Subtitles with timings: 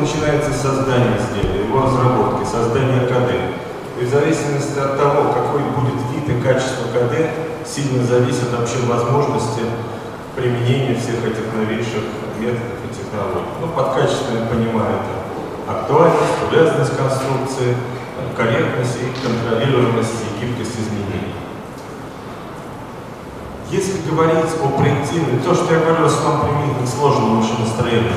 [0.00, 3.32] начинается создание изделия, его разработки, создание КД.
[4.00, 9.62] И в зависимости от того, какой будет вид и качество КД, сильно зависит вообще возможности
[10.36, 12.04] применения всех этих новейших
[12.38, 13.48] методов и технологий.
[13.60, 17.74] Ну, под качеством я понимаю это актуальность, увязанность конструкции,
[18.36, 21.34] корректность и контролируемость и гибкость изменений.
[23.70, 28.12] Если говорить о проектировании, то, что я говорю, в основном применительно к сложному машиностроению.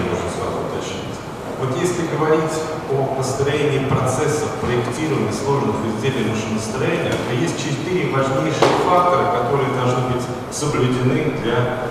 [1.60, 2.56] Вот если говорить
[2.90, 10.24] о построении процессов проектирования сложных изделий машиностроения, то есть четыре важнейшие фактора, которые должны быть
[10.52, 11.84] соблюдены для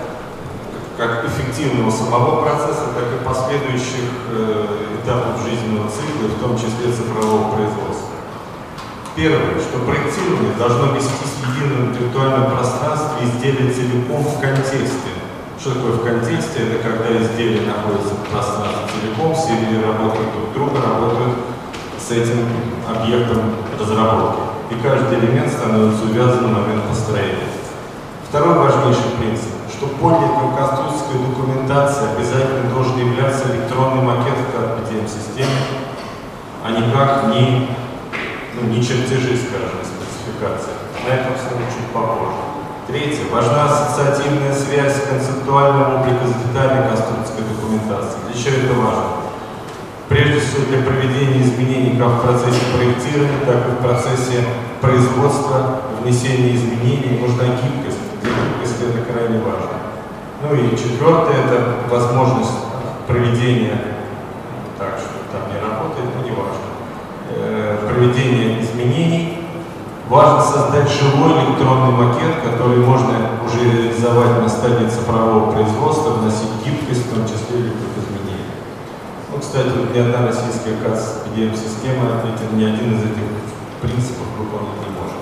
[0.97, 4.65] как эффективного самого процесса, так и последующих э,
[5.03, 8.09] этапов жизненного цикла, в том числе цифрового производства.
[9.15, 15.18] Первое, что проектирование должно вестись в едином интеллектуальном пространстве изделия целиком в контексте.
[15.59, 16.71] Что такое в контексте?
[16.71, 21.35] Это когда изделие находится в пространстве целиком, все люди работают друг друга, работают
[21.99, 22.47] с этим
[22.87, 24.39] объектом разработки.
[24.71, 27.51] И каждый элемент становится увязан в момент построения.
[28.29, 35.55] Второй важнейший принцип что подлинная конструкторская документация обязательно должен являться электронный макет в PDM-системе,
[36.65, 37.69] а никак не,
[38.55, 40.75] ну, не чертежи, скажем, спецификации.
[41.07, 42.48] На этом снова чуть попозже.
[42.89, 43.29] Третье.
[43.31, 45.27] Важна ассоциативная связь с
[46.47, 48.17] деталями конструкторской документации.
[48.25, 49.03] Для чего это важно?
[50.07, 54.43] Прежде всего для проведения изменений как в процессе проектирования, так и в процессе
[54.81, 59.69] производства, внесения изменений нужна гибкость гибкость это крайне важно.
[60.41, 62.57] Ну и четвертое, это возможность
[63.07, 63.81] проведения,
[64.79, 66.69] так что там не работает, но не важно,
[67.35, 69.38] э, проведения изменений.
[70.09, 73.13] Важно создать живой электронный макет, который можно
[73.45, 78.49] уже реализовать на стадии цифрового производства, вносить гибкость, в том числе электроизменений.
[79.29, 82.25] Ну, кстати, вот ни одна российская КАС PDM-система
[82.57, 83.29] ни один из этих
[83.83, 85.21] принципов выполнить не может.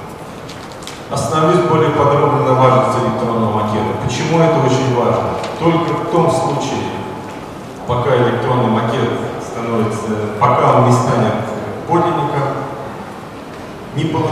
[1.12, 3.92] Остановлюсь более подробно на важности электронного макета.
[4.08, 5.36] Почему это очень важно?
[5.60, 6.96] Только в том случае,
[7.86, 11.47] пока электронный макет становится, пока он не станет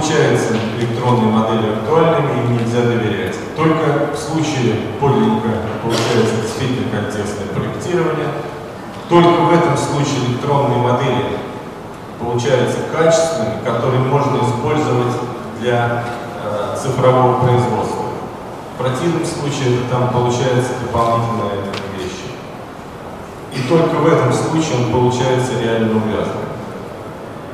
[0.05, 3.35] получается электронные модели актуальными, им нельзя доверять.
[3.55, 5.49] Только в случае подлинника
[5.81, 8.27] получается действительно контекстное проектирование.
[9.09, 11.38] Только в этом случае электронные модели
[12.19, 15.15] получаются качественными, которые можно использовать
[15.59, 16.03] для
[16.79, 18.05] цифрового производства.
[18.75, 21.65] В противном случае это там получается дополнительная
[21.97, 22.29] вещь.
[23.53, 26.54] И только в этом случае он получается реально увязанным.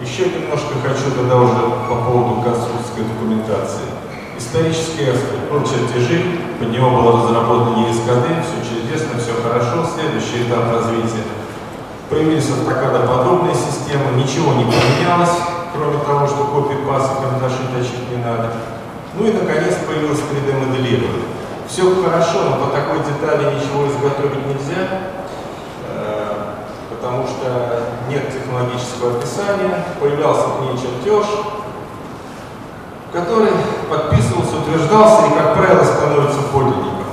[0.01, 3.85] Еще немножко хочу тогда уже по поводу конструкторской документации.
[4.35, 9.85] Исторический аспект, ну, чертежи, под него было разработано ЕСКД, все чудесно, все хорошо.
[9.85, 11.22] Следующий этап развития.
[12.09, 15.38] Появились автокадоподобные системы, ничего не поменялось,
[15.72, 18.53] кроме того, что копии пас и карандаши точить не надо.
[19.13, 21.29] Ну и, наконец, появилось 3D-моделирование.
[21.69, 25.13] Все хорошо, но по такой детали ничего изготовить нельзя,
[25.94, 26.53] э,
[26.90, 31.25] потому что нет технологического описания, появлялся к ней чертеж,
[33.13, 33.51] который
[33.89, 37.05] подписывался, утверждался и, как правило, становится подлинником.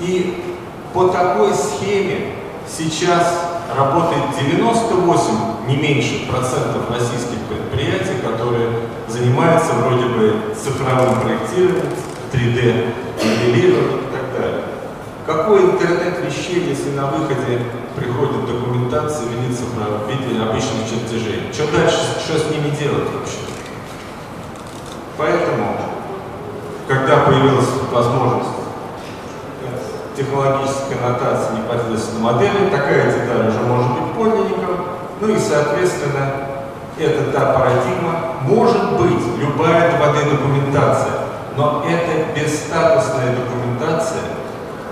[0.00, 0.56] И
[0.92, 2.34] по такой схеме
[2.68, 5.24] сейчас работает 98,
[5.68, 8.70] не меньше, процентов российских предприятий, которые
[9.08, 11.92] занимаются вроде бы цифровым проектированием,
[12.32, 14.11] 3D-моделированием и так далее.
[15.24, 17.62] Какой интернет вещей, если на выходе
[17.94, 21.48] приходит документация в виде, цифровых, в виде обычных чертежей?
[21.52, 23.38] Что дальше, что с ними делать вообще?
[25.16, 25.76] Поэтому,
[26.88, 28.50] когда появилась возможность
[30.16, 34.86] технологической нотации непосредственно модели, такая деталь уже может быть подлинником,
[35.20, 36.48] ну и, соответственно,
[36.98, 41.12] это та парадигма, может быть любая 2D-документация,
[41.56, 44.41] но это бесстатусная документация,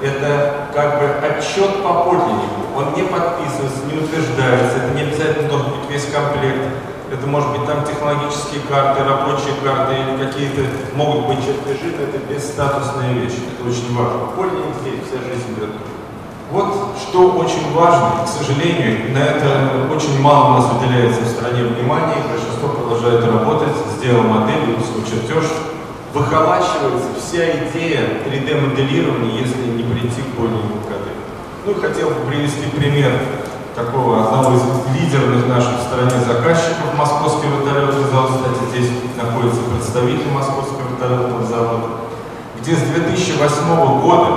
[0.03, 5.71] это как бы отчет по подлиннику, он не подписывается, не утверждается, это не обязательно должен
[5.71, 6.63] быть весь комплект,
[7.11, 10.63] это может быть там технологические карты, рабочие карты или какие-то
[10.95, 13.35] могут быть чертежи, но это бесстатусная вещь.
[13.51, 14.31] Это очень важно.
[14.37, 15.75] Подлинник здесь вся жизнь идет.
[16.53, 21.63] Вот что очень важно, к сожалению, на это очень мало у нас уделяется в стране
[21.63, 25.47] внимания, большинство продолжает работать, сделал модель, выпустил чертеж,
[26.13, 31.09] выхолачивается вся идея 3D-моделирования, если не прийти к подлиннику КД.
[31.67, 33.13] Ну, хотел бы привести пример
[33.77, 34.63] такого одного из
[34.95, 38.31] лидерных в стране заказчиков Московский вертолетный завод.
[38.31, 41.87] Кстати, здесь находится представитель Московского вертолетного завода,
[42.61, 44.29] где с 2008 года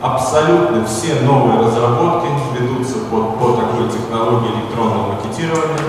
[0.00, 5.80] абсолютно все новые разработки ведутся по, по такой технологии электронного макетирования.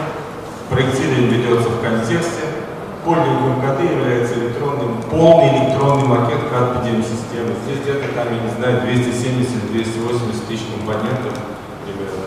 [0.69, 2.64] Проектирование ведется в контексте.
[3.05, 7.53] Пользователем коды является электронным, полный электронный макет карт системы.
[7.63, 11.37] Здесь где-то там, я не знаю, 270-280 тысяч компонентов
[11.85, 12.25] примерно.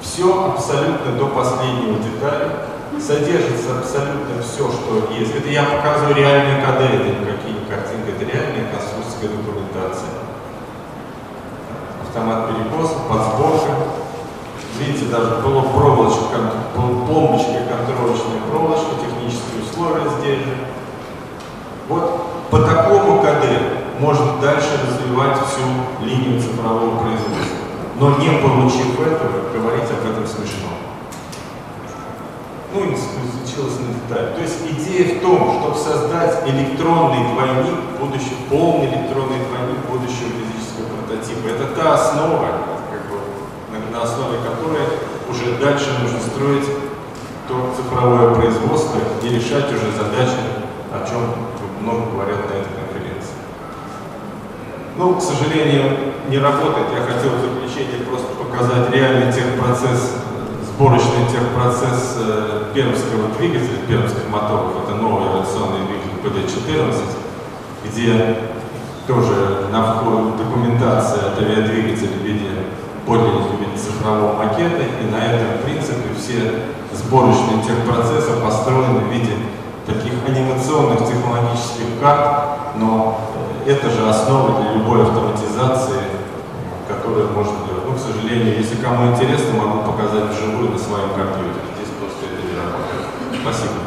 [0.00, 2.72] Все абсолютно до последнего детали.
[2.98, 5.34] Содержится абсолютно все, что есть.
[5.36, 10.24] Это я показываю реальные коды, это никакие не картинки, это реальная конструкторская документация
[12.00, 13.74] автомат перекоса, подсборка.
[14.78, 16.38] Видите, даже проволочка,
[16.74, 18.94] пломбочка, контролочная проволочка,
[19.64, 20.46] условия здесь.
[21.88, 27.56] Вот по такому КД можно дальше развивать всю линию цифрового производства.
[27.98, 30.68] Но не получив этого, говорить об этом смешно.
[32.72, 34.34] Ну, и случилось на деталь.
[34.34, 41.06] То есть идея в том, чтобы создать электронный двойник, будущий, полный электронный двойник будущего физического
[41.06, 41.48] прототипа.
[41.54, 42.48] Это та основа,
[42.90, 44.82] как бы, на основе которой
[45.30, 46.66] уже дальше нужно строить
[47.48, 50.40] то цифровое производство и решать уже задачи,
[50.92, 51.20] о чем
[51.82, 53.36] много говорят на этой конференции.
[54.96, 56.86] Ну, к сожалению, не работает.
[56.94, 60.16] Я хотел в заключение просто показать реальный техпроцесс,
[60.68, 64.84] сборочный техпроцесс э, пермского двигателя, пермских моторов.
[64.84, 66.94] Это новый авиационный двигатель ПД-14,
[67.84, 68.38] где
[69.06, 72.48] тоже на вход документация от авиадвигателя в виде
[73.06, 79.32] подлинных именно цифрового макета, и на этом принципе все сборочные техпроцессы построены в виде
[79.86, 83.20] таких анимационных технологических карт, но
[83.66, 86.00] э, это же основа для любой автоматизации,
[86.88, 87.84] которую можно делать.
[87.86, 91.68] Ну, к сожалению, если кому интересно, могу показать вживую на своем компьютере.
[91.76, 93.42] Здесь просто это не работает.
[93.42, 93.83] Спасибо.